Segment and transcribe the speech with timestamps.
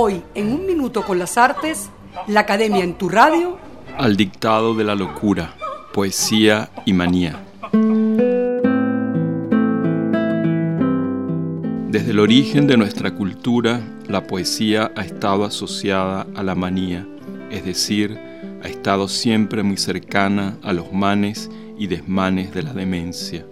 [0.00, 1.90] Hoy, en un minuto con las artes,
[2.28, 3.58] la Academia en tu radio.
[3.96, 5.56] Al dictado de la locura,
[5.92, 7.44] poesía y manía.
[11.90, 17.04] Desde el origen de nuestra cultura, la poesía ha estado asociada a la manía,
[17.50, 18.16] es decir,
[18.62, 23.44] ha estado siempre muy cercana a los manes y desmanes de la demencia.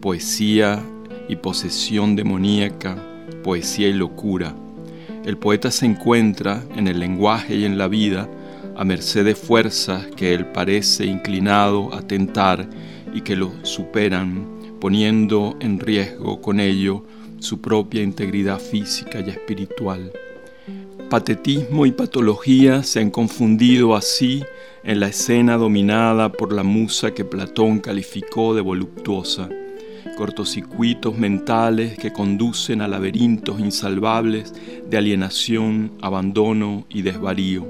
[0.00, 0.82] Poesía
[1.28, 2.96] y posesión demoníaca,
[3.44, 4.54] poesía y locura.
[5.28, 8.26] El poeta se encuentra en el lenguaje y en la vida
[8.74, 12.66] a merced de fuerzas que él parece inclinado a tentar
[13.12, 14.48] y que lo superan,
[14.80, 17.04] poniendo en riesgo con ello
[17.40, 20.10] su propia integridad física y espiritual.
[21.10, 24.42] Patetismo y patología se han confundido así
[24.82, 29.50] en la escena dominada por la musa que Platón calificó de voluptuosa,
[30.18, 34.52] cortocircuitos mentales que conducen a laberintos insalvables
[34.90, 37.68] de alienación, abandono y desvarío.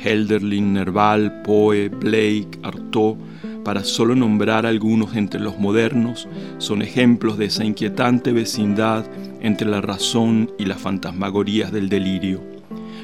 [0.00, 3.16] Helderlin, Nerval, Poe, Blake, Artaud,
[3.64, 6.26] para solo nombrar algunos entre los modernos,
[6.58, 9.06] son ejemplos de esa inquietante vecindad
[9.40, 12.58] entre la razón y las fantasmagorías del delirio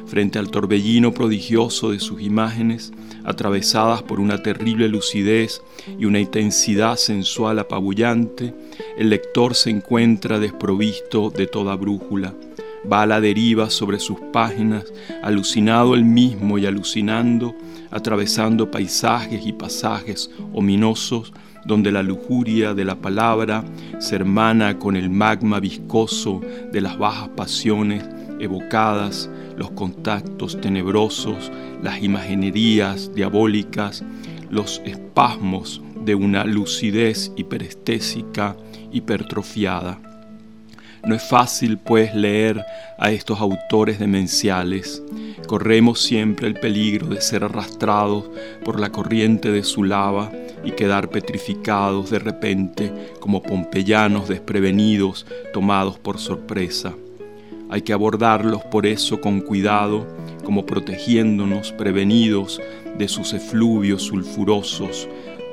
[0.07, 2.93] frente al torbellino prodigioso de sus imágenes,
[3.25, 5.63] atravesadas por una terrible lucidez
[5.99, 8.55] y una intensidad sensual apabullante,
[8.99, 12.35] el lector se encuentra desprovisto de toda brújula.
[12.91, 14.85] Va a la deriva sobre sus páginas,
[15.23, 17.55] alucinado él mismo y alucinando,
[17.91, 21.33] atravesando paisajes y pasajes ominosos
[21.65, 23.65] donde la lujuria de la palabra
[23.99, 28.05] se hermana con el magma viscoso de las bajas pasiones
[28.41, 31.51] evocadas, los contactos tenebrosos,
[31.83, 34.05] las imaginerías diabólicas,
[34.51, 38.57] los espasmos de una lucidez hiperestésica
[38.93, 39.99] hipertrofiada.
[41.07, 42.65] No es fácil, pues, leer
[42.99, 45.03] a estos autores demenciales.
[45.47, 48.31] Corremos siempre el peligro de ser arrastrados
[48.65, 50.33] por la corriente de su lava
[50.65, 56.95] y quedar petrificados de repente como pompeyanos desprevenidos tomados por sorpresa.
[57.71, 60.07] Hay que abordarlos por eso con cuidado,
[60.45, 62.61] como protegiéndonos prevenidos
[62.99, 65.09] de sus efluvios sulfurosos,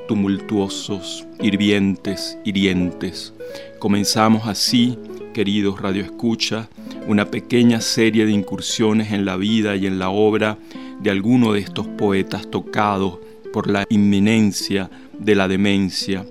[0.06, 3.32] tumultuosos, hirvientes, hirientes.
[3.78, 4.98] Comenzamos así,
[5.32, 6.68] queridos radioescucha,
[7.08, 10.58] una pequeña serie de incursiones en la vida y en la obra
[11.00, 13.18] de alguno de estos poetas tocados
[13.52, 16.24] por la inminencia de la demencia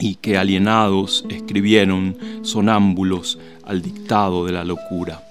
[0.00, 5.22] y que alienados escribieron sonámbulos al dictado de la locura.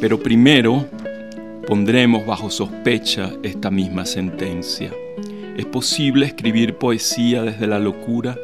[0.00, 0.86] Pero primero
[1.66, 4.92] pondremos bajo sospecha esta misma sentencia.
[5.56, 8.36] ¿Es posible escribir poesía desde la locura?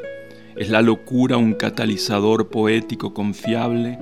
[0.57, 3.99] ¿Es la locura un catalizador poético confiable?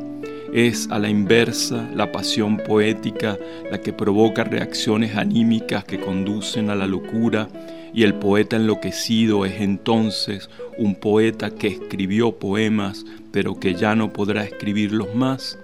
[0.53, 3.39] ¿Es a la inversa la pasión poética
[3.71, 7.49] la que provoca reacciones anímicas que conducen a la locura
[7.97, 14.13] y el poeta enloquecido es entonces un poeta que escribió poemas pero que ya no
[14.13, 15.59] podrá escribirlos más?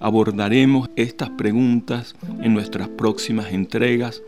[0.00, 4.22] Abordaremos estas preguntas en nuestras próximas entregas,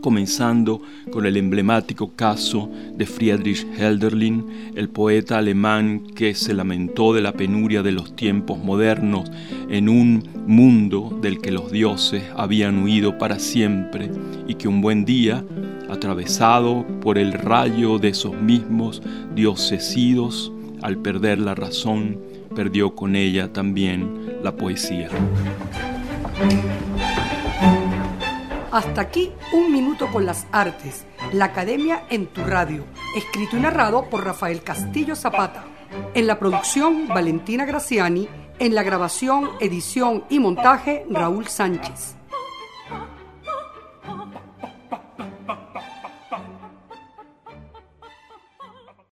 [0.00, 7.20] comenzando con el emblemático caso de Friedrich Helderlin, el poeta alemán que se lamentó de
[7.20, 9.30] la penuria de los tiempos modernos
[9.68, 14.10] en un mundo del que los dioses habían huido para siempre
[14.46, 15.44] y que un buen día
[15.90, 19.02] atravesado por el rayo de esos mismos
[19.34, 20.52] diosesidos,
[20.82, 22.20] al perder la razón,
[22.54, 25.08] perdió con ella también la poesía.
[28.72, 32.84] Hasta aquí un minuto con las artes, la Academia en tu radio,
[33.16, 35.64] escrito y narrado por Rafael Castillo Zapata.
[36.14, 38.28] En la producción, Valentina Graciani.
[38.58, 42.16] En la grabación, edición y montaje, Raúl Sánchez.